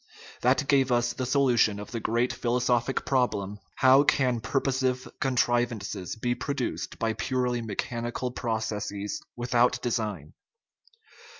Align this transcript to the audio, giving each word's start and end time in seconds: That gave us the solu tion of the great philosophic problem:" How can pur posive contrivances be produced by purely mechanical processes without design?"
That 0.41 0.67
gave 0.67 0.91
us 0.91 1.13
the 1.13 1.25
solu 1.25 1.59
tion 1.59 1.79
of 1.79 1.91
the 1.91 1.99
great 1.99 2.33
philosophic 2.33 3.05
problem:" 3.05 3.59
How 3.85 4.01
can 4.01 4.39
pur 4.41 4.59
posive 4.61 5.07
contrivances 5.19 6.15
be 6.15 6.33
produced 6.33 6.97
by 6.97 7.13
purely 7.13 7.61
mechanical 7.61 8.31
processes 8.31 9.21
without 9.35 9.79
design?" 9.83 10.33